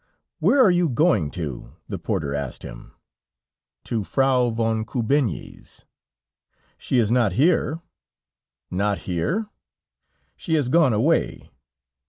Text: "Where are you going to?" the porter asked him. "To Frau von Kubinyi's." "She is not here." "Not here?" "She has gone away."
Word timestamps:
"Where 0.39 0.59
are 0.65 0.71
you 0.71 0.89
going 0.89 1.29
to?" 1.29 1.75
the 1.87 1.99
porter 1.99 2.33
asked 2.33 2.63
him. 2.63 2.93
"To 3.83 4.03
Frau 4.03 4.49
von 4.49 4.83
Kubinyi's." 4.83 5.85
"She 6.75 6.97
is 6.97 7.11
not 7.11 7.33
here." 7.33 7.81
"Not 8.71 8.97
here?" 9.01 9.49
"She 10.35 10.55
has 10.55 10.69
gone 10.69 10.93
away." 10.93 11.51